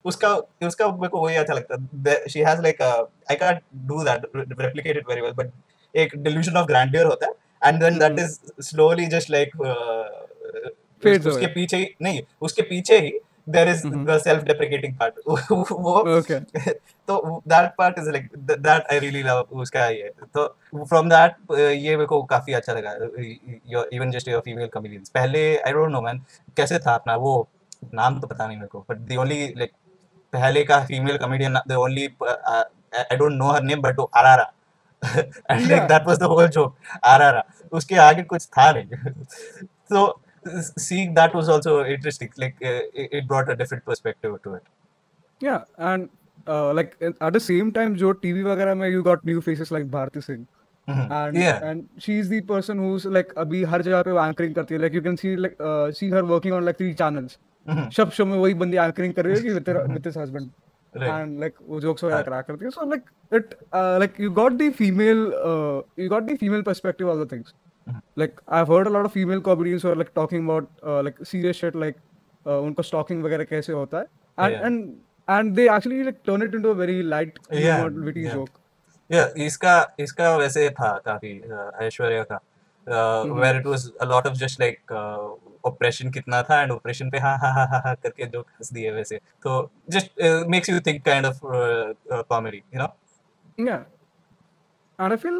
[0.04, 0.34] उसका
[0.66, 5.08] उसका मेरे को वही अच्छा लगता she has like I can't do that replicate it
[5.08, 5.50] very well but
[5.94, 7.32] एक डिल्यूजन ऑफ़ ग्रैंडियर होता है।
[7.68, 9.56] And then that is slowly just like
[11.06, 13.12] उसके पीछे ही नहीं उसके पीछे ही
[13.46, 14.06] is Mhm.
[14.06, 16.40] The self deprecating part वो Okay.
[17.08, 21.96] तो that part is like that I really love उसका ये तो फ्रॉम दैट ये
[21.96, 22.92] मेरे को काफ़ी अच्छा लगा
[23.72, 26.22] your even just your female comedians पहले आई डोंट नो मैन
[26.56, 27.36] कैसे था अपना वो
[27.94, 29.72] नाम तो पता नहीं मेरे को बट द ओनली लाइक
[30.32, 34.50] पहले का female comedian the only I don't know her name but वो आरारा
[35.02, 35.88] like Yeah.
[35.88, 39.12] That was the whole joke आरारा उसके आगे कुछ था नहीं
[39.90, 40.02] so
[40.77, 44.63] seeing that was also interesting like uh, it, it brought a different perspective to it
[45.41, 46.09] Yeah, and
[46.47, 49.69] uh, like in- at the same time, जो TV वगैरह में you got new faces
[49.75, 50.47] like Bharti Singh.
[50.87, 51.11] Mhm.
[51.15, 54.79] and yeah and she's the person who's like अभी हर जगह पे anchoring करती है
[54.83, 57.35] like you can see like uh, see her working on like three channels
[57.73, 57.91] Mhm.
[57.97, 60.49] सब show में वही बंदी anchoring कर रही है कि with her with his husband
[61.01, 61.11] Right.
[61.15, 62.23] and like वो jokes वगैरह हाँ.
[62.29, 66.25] करा करती है so like it uh, like you got the female uh, you got
[66.31, 67.72] the female perspective of the things Mhm.
[68.16, 71.16] Like I've heard a lot of female comedians who are like talking about uh, like
[71.30, 71.96] serious shit like
[72.46, 74.06] uh, उनको stalking वगैरह कैसे होता है
[74.38, 74.66] and Yeah.
[74.68, 74.92] and
[75.28, 78.34] and they actually like turn it into a very light Yeah, witty yeah.
[78.36, 78.60] joke
[79.10, 82.40] Yeah, इसका इसका वैसे था काफ़ी uh, ऐश्वर्या का
[82.86, 83.38] Mhm.
[83.40, 84.92] Where it was a lot of just like
[85.66, 88.90] operation कितना था एंड ऑपरेशन पे हाँ हाँ हाँ हाँ हाँ करके जो हंस दिए
[88.92, 89.52] वैसे तो
[89.96, 90.22] just
[90.54, 91.40] makes you think kind of
[92.32, 92.88] comedy you know
[93.58, 93.82] Yeah.
[94.98, 95.36] And I feel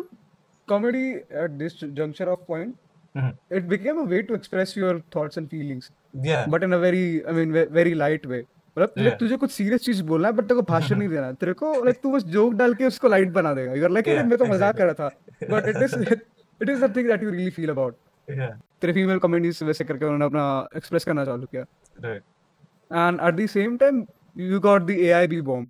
[0.68, 1.06] comedy
[1.44, 2.74] at this juncture of point,
[3.14, 3.32] Mhm.
[3.58, 5.90] it became a way to express your thoughts and feelings,
[6.26, 8.42] या but in a very, I mean, very light way.
[8.76, 9.16] मतलब Yeah.
[9.18, 11.72] तुझे कुछ serious चीज़ बोलना है but तेरे को भाषण नहीं देना है तेरे को
[11.84, 14.44] लाइक तू बस जोक डाल के उसको लाइट बना देगा यू लाइक Yeah, मैं तो
[14.52, 14.76] मज़ाक.
[14.76, 15.08] कर रहा था
[15.50, 17.96] but it is it is the thing that you really feel about
[18.28, 18.48] या
[18.82, 20.46] तेरे फीमेल कमेडीज वैसे करके उन्होंने अपना
[20.76, 22.18] एक्सप्रेस करना चालू किया
[22.90, 24.00] and at the same time
[24.48, 25.62] you got the AIB bomb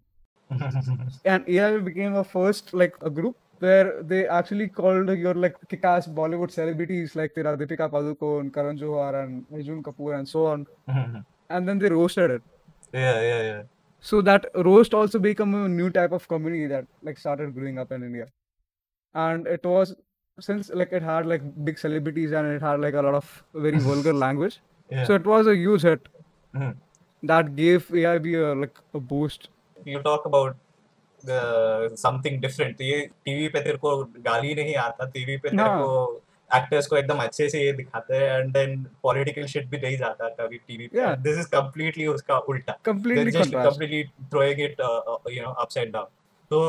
[1.32, 6.08] and AIB became a first like a group where they actually called your like kick-ass
[6.18, 11.18] Bollywood celebrities like Radhika Padukone, Karan Johar, and Arjun Kapoor, and so on, mm-hmm.
[11.50, 12.42] and then they roasted it.
[12.92, 13.62] Yeah, yeah, yeah.
[14.00, 17.92] So that roast also became a new type of community that like started growing up
[17.98, 18.26] in India,
[19.26, 19.94] and it was
[20.40, 23.78] since like it had like big celebrities and it had like a lot of very
[23.88, 24.58] vulgar language,
[24.90, 25.04] yeah.
[25.04, 26.08] so it was a huge hit.
[26.54, 26.78] Mm-hmm.
[27.32, 29.48] That gave AIB a, like a boost.
[29.84, 30.56] You talk about
[31.26, 36.22] something different ये TV पे तेरे को गाली नहीं आता TV पे तेरे हाँ। को
[36.50, 40.28] एक्टर्स को एकदम अच्छे से ये दिखाते हैं एंड देन पॉलिटिकल शिट भी नहीं जाता
[40.40, 46.06] कभी टीवी पे। दिस इज़ कम्प्लीटली उसका उल्टा। Completely throwing it you know upside down
[46.50, 46.60] तो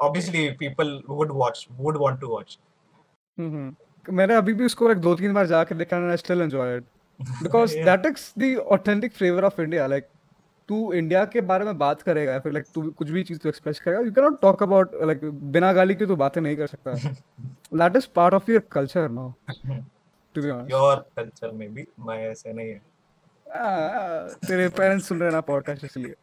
[0.00, 2.58] obviously people would watch would want to watch
[3.38, 6.78] मैंने अभी भी उसको एक दो तीन बार जाकर देखा and I still enjoy
[7.20, 10.06] because that is the authentic flavour of India like
[10.68, 13.80] तू इंडिया के बारे में बात करेगा फिर like तू कुछ भी चीज़ तू एक्सप्रेस
[13.80, 15.24] करेगा you can not talk about like
[15.56, 16.94] बिना गाली के तू बातें नहीं कर सकता
[17.82, 22.18] that is part of your culture now to be honest your culture में भी मैं
[22.30, 22.80] ऐसे नहीं है
[23.46, 26.14] Ah, तेरे पेरेंट्स सुन रहे हैं ना पॉडकास्ट इसलिए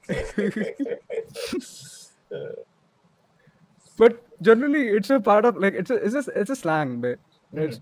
[4.00, 7.20] but generally it's a part of like it's a it's a, it's a slang but
[7.54, 7.80] it's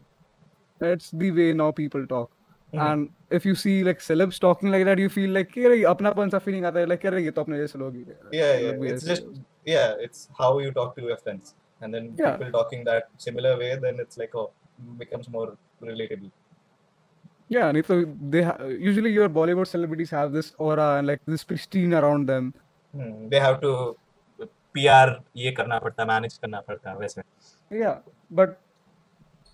[0.82, 1.72] it's the way now
[2.67, 5.65] people talk and if you see like celebs talking like that you feel like कि
[5.65, 8.19] अरे अपनापन सा feeling आता है like अरे ये तो अपने जैसे लोग ही हैं।
[8.35, 11.19] yeah ये yeah लोग भी it's ऐसे just yeah it's how you talk to your
[11.27, 12.37] friends and then Yeah.
[12.37, 14.47] people talking that similar way then it's like oh
[15.03, 15.47] becomes more
[15.91, 16.31] relatable
[17.51, 17.89] yeah and if
[18.35, 18.59] they ha-
[18.91, 22.53] usually your Bollywood celebrities have this aura and like this pristine around them
[22.95, 23.69] Hmm, they have to
[24.77, 27.23] PR ये करना पड़ता है manage करना पड़ता है वैसे
[27.83, 27.95] yeah
[28.41, 28.51] but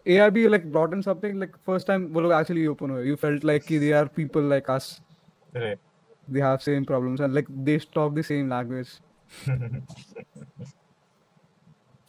[0.05, 3.43] AIB like brought in something like first time वो लोग actually open हुए you felt
[3.49, 4.87] like कि they are people like us
[5.53, 5.79] right
[6.27, 8.91] they have same problems and like they talk the same language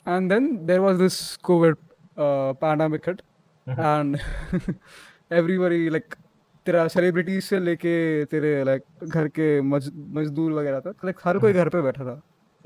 [0.07, 1.77] and then there was this covid
[2.17, 3.23] uh, pandemic hit
[3.93, 4.21] and
[5.41, 6.17] everybody like
[6.67, 7.95] तेरा celebrities से लेके
[8.33, 12.15] तेरे like घर के मजदूर वगैरह तक like हर कोई घर पे बैठा था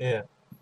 [0.01, 0.21] yeah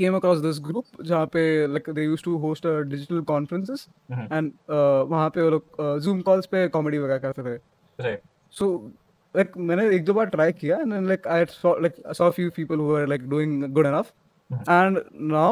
[0.00, 4.26] came across this group जहाँ पे like they used to host a digital conferences Mhm.
[4.38, 7.58] and uh, वहाँ पे वो लोग uh, Zoom calls पे comedy वगैरह करते थे
[8.06, 8.22] Right.
[8.60, 8.68] so
[9.34, 12.28] like मैंने एक दो बार try किया and then like I saw like I saw
[12.32, 14.12] a few people who were like doing good enough
[14.52, 14.64] Mhm.
[14.78, 15.02] and
[15.34, 15.50] now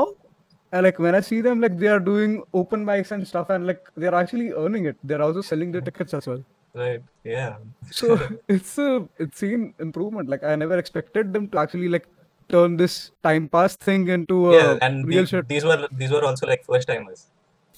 [0.72, 3.66] uh, like when I see them like they are doing open mics and stuff and
[3.72, 6.42] like they are actually earning it they're also selling their tickets as well
[6.80, 7.02] Right.
[7.28, 7.54] Yeah.
[8.00, 8.16] so
[8.56, 8.88] it's a
[9.24, 12.06] it's seen improvement like I never expected them to actually like
[12.54, 12.94] turn this
[13.28, 16.46] time pass thing into a yeah, and real the- shit these were these were also
[16.52, 17.26] like first timers.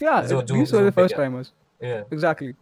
[0.04, 1.22] yeah Zo- it- Zoom- these were Zoom the pe, first yeah.
[1.24, 1.52] timers
[1.88, 2.02] Yeah.
[2.16, 2.54] exactly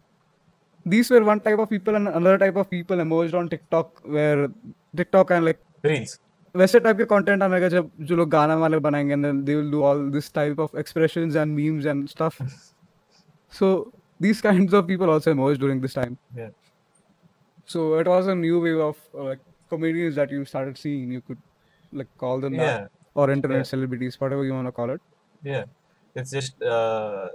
[0.95, 4.47] these were one type of people and another type of people emerged on TikTok where
[5.01, 5.59] TikTok and like
[5.91, 6.19] Reels.
[6.57, 9.69] वैसे type के content आने जब जो लोग गाना वाले बनाएंगे and then they will
[9.75, 12.39] do all this type of expressions and memes and stuff
[13.59, 13.69] so
[14.25, 16.49] these kinds of people also emerged during this time Yeah.
[17.75, 19.39] so it was a new wave of uh, like
[19.69, 21.37] comedians that you started seeing you could
[22.00, 22.64] like call them Yeah.
[22.64, 23.70] that or internet Yeah.
[23.74, 25.02] celebrities whatever you want to call it
[25.42, 25.64] Yeah,
[26.14, 27.28] it's just uh,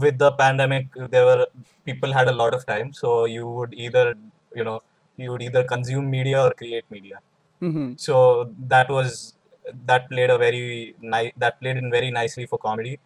[0.00, 1.46] with the pandemic, there were
[1.84, 4.14] people had a lot of time, so you would either
[4.54, 4.80] you know
[5.16, 7.18] you would either consume media or create media.
[7.62, 7.94] mm-hmm.
[7.96, 9.34] So that was
[9.86, 12.98] that played a very nice that played in very nicely for comedy,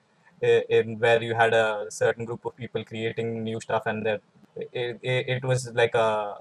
[0.42, 4.20] in where you had a certain group of people creating new stuff, and that
[4.56, 6.36] it, it, it was like a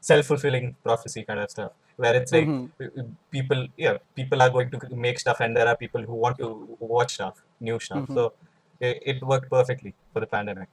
[0.00, 1.72] self fulfilling prophecy kind of stuff.
[1.96, 3.16] Where it's like Mhm.
[3.30, 6.48] people, yeah, people are going to make stuff, and there are people who want to
[6.80, 8.08] watch stuff, new stuff.
[8.08, 8.14] Mhm.
[8.14, 8.32] So
[8.80, 10.68] it, it worked perfectly for the pandemic.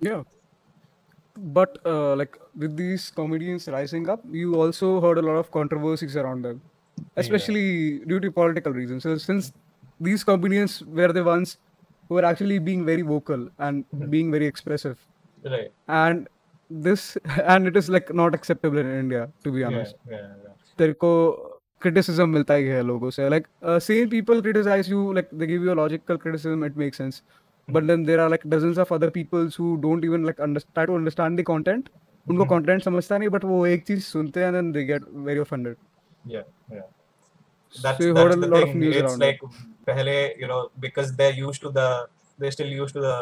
[0.00, 0.22] Yeah.
[1.36, 6.16] But uh, like with these comedians rising up, you also heard a lot of controversies
[6.16, 6.60] around them,
[7.16, 9.02] especially due to political reasons.
[9.04, 9.52] So since
[10.00, 11.56] these comedians were the ones
[12.08, 14.98] who were actually being very vocal and being very expressive,
[15.44, 15.72] Right.
[15.88, 16.28] and
[16.69, 19.95] this and it is like not acceptable in India to be honest.
[20.09, 20.17] Yeah.
[20.17, 20.21] Yeah.
[20.21, 20.53] yeah.
[20.79, 21.11] तेरे को
[21.81, 25.61] criticism मिलता ही है लोगों से like uh, same people criticize you like they give
[25.61, 27.21] you a logical criticism it makes sense
[27.69, 30.85] but then there are like dozens of other peoples who don't even like under, try
[30.85, 31.89] to understand the content
[32.29, 35.39] उनको content समझता नहीं but वो एक चीज सुनते हैं and then they get very
[35.39, 35.77] offended
[36.25, 36.81] Yeah, yeah.
[37.83, 38.79] That's, so you that's heard a the lot of thing.
[38.79, 39.39] news It's around like
[39.85, 42.07] pehle, you know, because they're used to the,
[42.39, 43.15] they're still used to the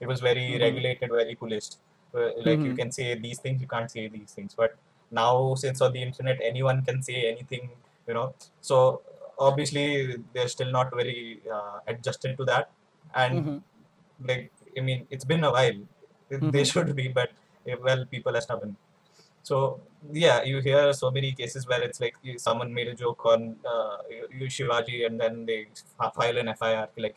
[0.00, 0.62] it was very mm-hmm.
[0.66, 1.78] regulated very policed
[2.14, 2.66] uh, like mm-hmm.
[2.66, 4.76] you can say these things you can't say these things but
[5.10, 7.70] now since on the internet anyone can say anything
[8.08, 9.02] you know so
[9.38, 12.70] obviously they're still not very uh, adjusted to that
[13.14, 13.58] and mm-hmm.
[14.28, 15.78] like i mean it's been a while
[16.30, 16.50] mm-hmm.
[16.50, 17.30] they should be but
[17.66, 18.76] eh, well people are stubborn
[19.42, 19.80] so
[20.12, 23.96] yeah you hear so many cases where it's like someone made a joke on uh,
[24.38, 25.60] you shivaji and then they
[26.18, 27.16] file an fir like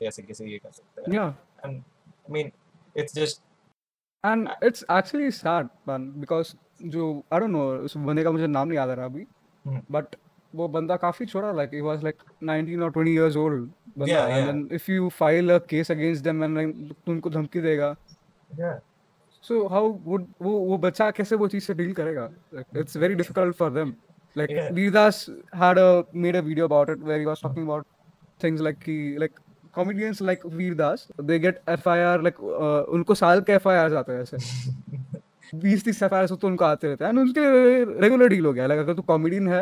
[1.18, 1.32] yeah
[1.64, 1.84] and
[2.28, 2.52] i mean
[2.96, 3.42] it's just
[4.24, 6.56] and it's actually sad man because
[6.96, 9.26] जो I don't know उस बंदे का मुझे नाम नहीं याद आ रहा अभी
[9.68, 9.82] Hmm.
[9.96, 10.16] but
[10.56, 13.54] वो बंदा काफ़ी छोटा like he was like 19 or 20 years old
[13.98, 14.46] बंदा Yeah, and yeah.
[14.48, 16.74] then if you file a case against them and then
[17.06, 17.96] तू उनको धमकी देगा
[18.62, 18.74] yeah,
[19.44, 23.16] so how would वो वो बच्चा कैसे वो चीज़ से डील करेगा like, it's very
[23.22, 23.96] difficult for them
[24.42, 24.70] like Yeah.
[24.80, 25.22] Veerdas
[25.64, 25.88] had a
[26.26, 27.88] made a video about it where he was talking about
[28.46, 29.43] things like कि like
[29.76, 34.38] comedians like Veerdas they get FIR like uh, उनको साल के FIR आते हैं ऐसे।
[35.64, 38.68] बीस तीस F I तो उनको आते रहते हैं। एंड उनके रेगुलर डील हो गया।
[38.68, 39.62] लाइक अगर तू कॉमेडियन है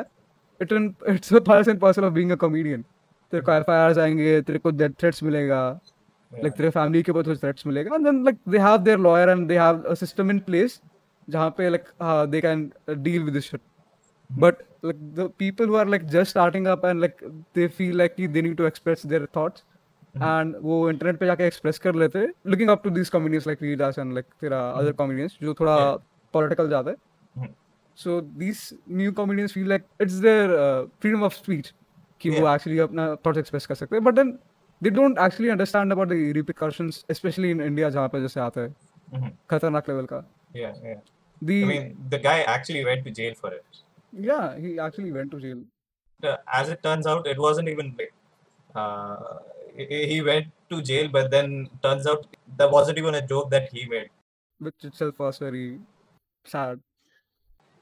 [0.62, 0.74] it
[1.10, 2.82] it's part and parcel of being a comedian
[3.32, 5.64] तेरे को एफ़ आएँगे तेरे को डेथ थ्रेट्स मिलेगा।
[6.32, 9.30] लाइक तेरे फैमिली के ऊपर कुछ थ्रेट्स मिलेगा। And then like they have their lawyer
[9.30, 10.80] and they have a system in place
[11.30, 11.84] जहाँ पे like
[12.32, 13.62] they can deal with this shit
[14.30, 17.18] but like the people who are like just starting up and like
[17.58, 19.64] they feel like कि they need to express their thoughts
[20.16, 23.60] and वो internet पे जाके express कर लेते हैं looking up to these comedians like
[23.60, 25.76] Veerdas and like तेरा other comedians जो थोड़ा
[26.34, 26.98] political ज़्यादा है
[27.38, 27.54] Mhm.
[27.96, 31.74] so these new comedians feel like it's their uh, freedom of speech
[32.22, 34.34] कि वो actually अपना thoughts express कर सकते हैं but then
[34.82, 38.74] they don't actually understand about the repercussions especially in India जहाँ पे जैसे आता है
[39.14, 39.32] Mhm.
[39.52, 40.24] खतरनाक level का
[40.56, 41.00] yeah, yeah.
[41.42, 43.84] the I mean, the guy actually went to jail for it.
[44.30, 45.62] yeah he actually went to jail
[46.30, 48.12] Uh, as it turns out, it wasn't even like
[48.76, 49.40] uh,
[49.90, 52.26] he went to jail, but then turns out
[52.58, 54.10] that wasn't even a joke that he made.
[54.60, 55.80] which itself was very
[56.46, 56.80] sad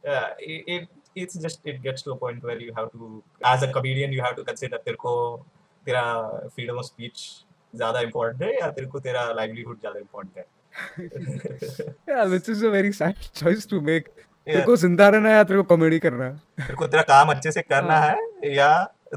[0.04, 3.10] uh, it, it it's just it gets to a point where you have to
[3.52, 5.14] as a comedian you have to consider तेरे को
[5.88, 6.04] तेरा
[6.56, 7.24] freedom of speech
[7.74, 10.46] ज़्यादा important है या तेरे को तेरा livelihood ज़्यादा important है
[12.10, 14.08] yeah which is a very sad choice to make
[14.48, 14.66] तेरे Yeah.
[14.66, 17.52] को ज़िंदा रहना है या तेरे को कॉमेडी करना है तेरे को तेरा काम अच्छे
[17.52, 18.70] से करना है या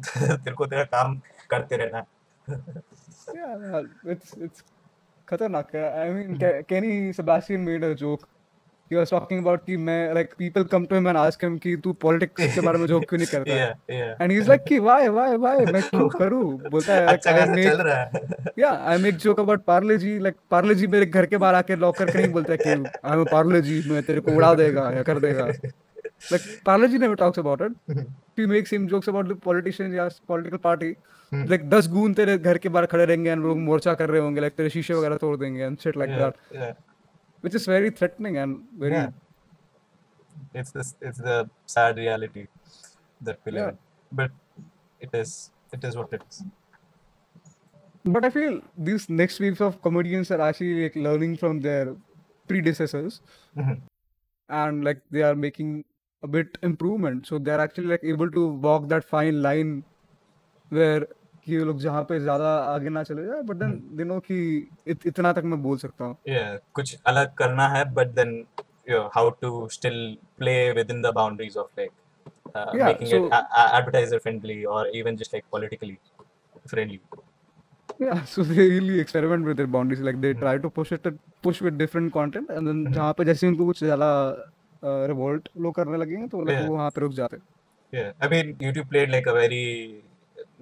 [0.09, 1.15] तेरे को तेरा काम
[1.51, 2.07] करते रहना है
[3.37, 4.63] yeah it's it's
[5.29, 8.29] खतरनाक है I mean Ke- Kenny Sebastian made a joke
[8.91, 11.77] he was talking about कि मैं like people come to him and ask him कि
[11.87, 14.79] तू politics के बारे में joke क्यों नहीं करता yeah yeah and he's like कि
[14.89, 18.97] why why why मैं क्यों करूँ बोलता है अच्छा खासा चल रहा है yeah I
[19.05, 22.19] make joke about parle ji like parle जी मेरे घर के बाहर आके लॉक करके
[22.19, 22.75] नहीं बोलता है कि
[23.13, 25.47] I'm a parle जी मैं तेरे को उड़ा देगा या कर देगा
[26.33, 27.97] like parle G never talks about it
[28.41, 30.93] he makes him jokes about the politicians या political party
[31.33, 34.55] लाइक दस गून तेरे घर के बाहर खड़े रहेंगे लोग मोर्चा कर रहे होंगे लाइक
[34.57, 36.35] तेरे शीशे वगैरह तोड़ देंगे and shit like that
[37.45, 38.97] which is very threatening and very
[40.61, 42.47] it's it's the sad reality
[43.21, 43.77] that we live
[44.13, 44.33] but
[45.01, 45.37] it is
[45.75, 46.43] it is what it is
[48.05, 51.97] but I feel this next weeks of comedians are actually like learning from their
[52.49, 53.21] predecessors
[53.59, 55.83] and like they are making
[56.23, 57.27] a bit improvement.
[57.27, 59.85] So they are actually like able to walk that fine line
[60.73, 61.07] where
[61.45, 64.37] कि ये लोग जहाँ पे ज़्यादा आगे ना चले जाए बट देन दे नो कि
[64.87, 68.31] इत, इतना तक मैं बोल सकता हूँ yeah कुछ अलग करना है but then
[68.91, 69.99] you know how to still
[70.43, 71.93] play within the boundaries of like
[72.57, 75.99] uh, Yeah, making so- it a- a- advertiser friendly or even just like politically
[76.75, 77.01] friendly
[77.99, 80.01] Yeah, so they really experiment with their boundaries.
[80.07, 81.05] Like they try to push it,
[81.47, 84.09] push with different content, and then जहाँ पे जैसे उनको कुछ ज़्यादा
[85.11, 87.43] revolt लोग करने लगेंगे तो like वो वहाँ पे रुक जाते हैं.
[87.93, 89.63] Yeah, I mean, YouTube played like a very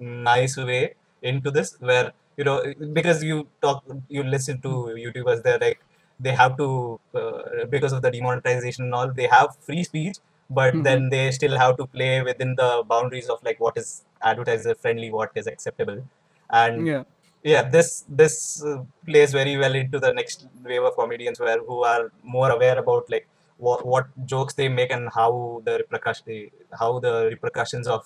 [0.01, 4.69] nice way into this, where you know because you talk, you listen to
[5.05, 5.81] YouTubers, they're like
[6.19, 10.17] they have to uh, because of the demonetization and all, they have free speech,
[10.49, 10.83] but Mhm.
[10.83, 15.11] then they still have to play within the boundaries of like what is advertiser friendly,
[15.11, 16.03] what is acceptable,
[16.49, 17.03] and Yeah.
[17.43, 21.83] yeah this this uh, plays very well into the next wave of comedians where who
[21.83, 26.99] are more aware about like what what jokes they make and how the repercussion how
[26.99, 28.05] the repercussions of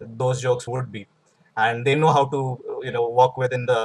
[0.00, 1.06] those jokes would be
[1.57, 2.39] and they know how to
[2.83, 3.79] you know walk within the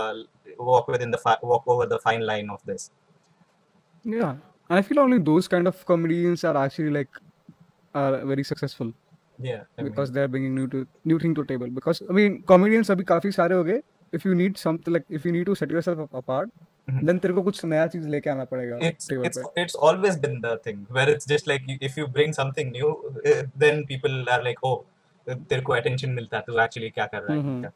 [0.58, 2.90] walk within the fi- walk over the fine line of this
[4.04, 4.30] Yeah,
[4.70, 7.08] and I feel only those kind of comedians are actually like
[7.94, 8.92] are very successful
[9.38, 11.68] yeah I mean, because they're bringing new to new thing to table.
[11.70, 13.82] Because I mean, comedians अभी काफी सारे हो गए.
[14.12, 16.50] If you need something like if you need to set yourself ap- apart,
[16.90, 17.06] Mhm.
[17.08, 19.62] then तेरे को कुछ नया चीज लेके आना पड़ेगा it's table it's पे.
[19.64, 22.90] it's always been the thing where it's just like you- if you bring something new
[23.26, 23.42] uh,
[25.27, 27.71] तेरे को अटेंशन मिलता है तू एक्चुअली क्या कर रहा है?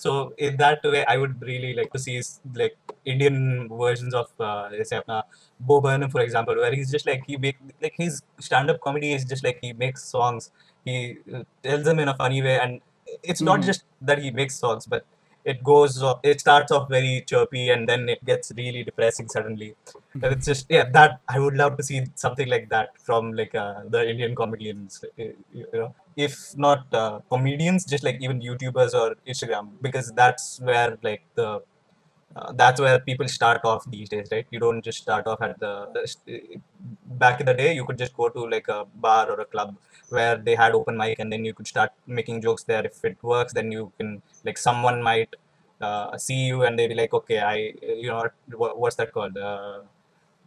[0.00, 2.18] So in that way I would really like to see
[2.56, 2.74] like
[3.06, 4.42] Indian versions of
[4.76, 5.22] जैसे अपना
[5.60, 9.12] Bo for example where he is just like he make like his stand up comedy
[9.14, 10.50] is just like he makes songs
[10.86, 12.78] he tells them in a funny way and
[13.24, 15.02] it's not just that he makes songs but
[15.44, 19.74] it goes it starts off very chirpy and then it gets really depressing suddenly.
[20.14, 23.54] And it's just yeah that i would love to see something like that from like
[23.54, 25.94] uh, the indian comedians uh, you know.
[26.16, 31.62] If not uh, comedians just like even youtubers or instagram because that's where like the
[32.36, 34.46] uh, that's where people start off these days right?
[34.50, 35.88] You don't just start off at the
[37.22, 39.76] back in the day you could just go to like a bar or a club
[40.08, 42.84] where they had open mic and then you could start making jokes there.
[42.84, 45.34] If it works then you can like someone might
[45.80, 48.24] uh, see you and they be like okay i you know
[48.56, 49.36] what, what's that called?
[49.36, 49.80] Uh,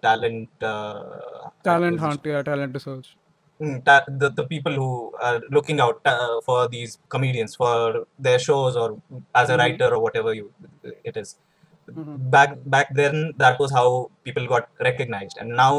[0.02, 3.18] talent uh, Talent hunt, yeah, talent research.
[3.62, 8.38] Mm, ta- the, the people who are looking out uh, for these comedians for their
[8.38, 9.02] shows or
[9.34, 9.60] as a Mhm.
[9.60, 10.52] writer or whatever you
[11.04, 11.38] it is
[11.94, 12.16] Mhm.
[12.34, 15.74] back back then that was how people got recognized and now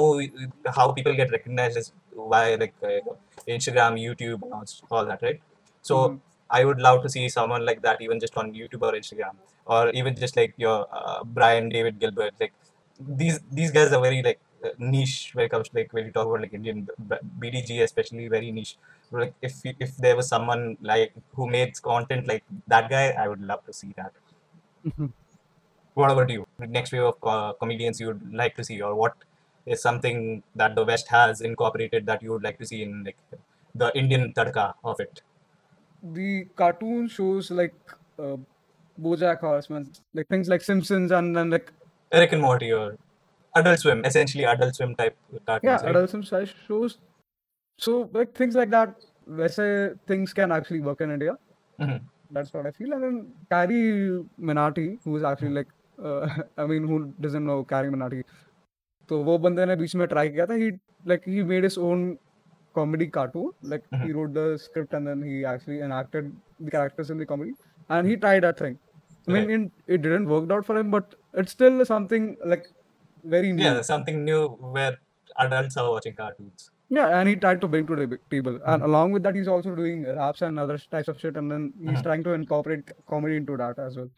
[0.77, 1.93] how people get recognized is
[2.33, 3.01] via like uh,
[3.57, 4.41] instagram youtube
[4.91, 5.41] all, that right
[5.91, 6.21] so Mhm.
[6.59, 9.35] i would love to see someone like that even just on youtube or instagram
[9.75, 12.55] or even just like your uh, brian david gilbert like
[13.23, 16.13] these these guys are very like uh, niche when it comes to like when you
[16.19, 16.87] talk about like indian
[17.43, 18.75] bdg especially very niche
[19.23, 23.29] like if you- if there was someone like who made content like that guy i
[23.33, 24.13] would love to see that
[24.85, 25.13] Mhm.
[25.97, 26.47] What about you?
[26.59, 29.15] The next wave of uh, comedians you would like to see, or what
[29.67, 33.17] is something that the West has incorporated that you would like to see in like
[33.75, 35.23] the Indian tadka of it?
[36.03, 37.75] The cartoon shows like
[38.19, 38.37] uh,
[39.03, 41.73] BoJack Horseman, like things like Simpsons and then like
[42.13, 42.97] Rick and Morty or
[43.57, 45.65] Adult Swim, essentially Adult Swim type cartoons.
[45.65, 45.91] yeah, right?
[45.91, 46.99] adult Sim size shows.
[47.79, 48.95] So like things like that,
[49.29, 51.37] वैसे things can actually work in India.
[51.81, 52.01] Mhm.
[52.31, 52.93] That's what I feel.
[52.93, 55.69] And then Carrie Minati, who is actually like,
[56.04, 56.28] uh,
[56.58, 58.24] I mean, who doesn't know Carrie Minati?
[59.10, 60.68] तो वो बंदे ने बीच में try किया था he
[61.12, 62.04] like he made his own
[62.78, 67.18] comedy cartoon like he wrote the script and then he actually enacted the characters in
[67.24, 67.52] the comedy
[67.90, 68.78] and he tried that thing
[69.28, 69.56] I mean Right.
[69.56, 72.70] in, it didn't work out for him but it's still something like
[73.36, 74.42] very new Yeah, something new
[74.78, 74.94] where
[75.38, 76.70] adults are watching cartoons.
[76.90, 78.60] Yeah, and he tried to bring to the big table.
[78.66, 81.38] And along with that, he's also doing raps and other types of shit.
[81.42, 82.04] And then he's Mhm.
[82.08, 84.10] trying to incorporate comedy into that as well.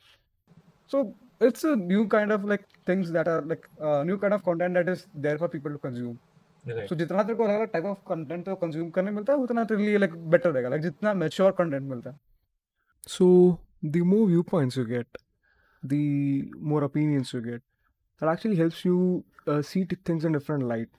[0.87, 4.43] So it's a new kind of like things that are like uh, new kind of
[4.43, 6.19] content that is there for people to consume.
[6.65, 6.87] Right.
[6.89, 9.63] सो जितना तेरे को अलग अलग type of content तो consume करने मिलता है उतना
[9.71, 12.19] तेरे लिए लाइक बेटर रहेगा लाइक जितना मैच्योर कंटेंट मिलता है
[13.15, 13.25] So
[13.95, 15.17] the more viewpoints you get,
[15.93, 16.03] the
[16.73, 17.63] more opinions you get.
[18.21, 18.99] That actually helps you
[19.47, 20.89] uh, see t- things in different light.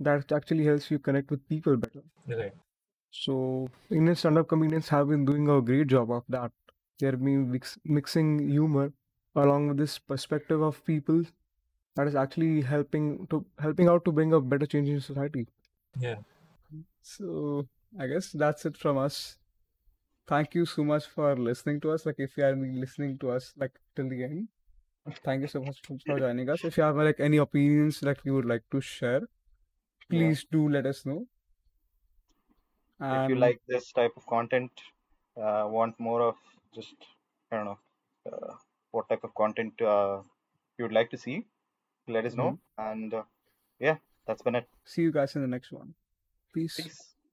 [0.00, 2.02] That actually helps you connect with people better.
[2.42, 2.54] Right.
[3.14, 3.38] So
[3.90, 6.52] Indian stand-up comedians have been doing a great job of that.
[7.00, 8.86] They're been mix- mixing humor
[9.35, 11.23] along with this perspective of people
[11.95, 15.47] that is actually helping to helping out to bring a better change in society.
[15.99, 16.21] Yeah.
[17.01, 17.67] So
[17.99, 19.37] I guess that's it from us.
[20.27, 22.05] Thank you so much for listening to us.
[22.05, 24.49] Like if you are listening to us like till the end,
[25.23, 26.63] thank you so much for joining us.
[26.65, 29.21] If you have like any opinions that you would like to share,
[30.09, 31.27] please do let us know.
[32.99, 34.71] if you like this type of content,
[35.37, 36.37] uh, want more of
[36.73, 36.95] just
[37.51, 37.79] I don't know
[38.31, 38.55] uh,
[38.91, 40.19] what type of content uh,
[40.77, 41.45] you would like to see,
[42.07, 42.59] let us know.
[42.77, 43.23] And uh,
[43.79, 44.67] yeah, that's been it.
[44.85, 45.93] see you guys in the next one.
[46.53, 46.75] Peace.
[46.75, 47.10] Peace.